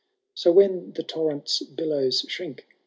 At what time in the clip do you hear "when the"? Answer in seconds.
0.51-1.03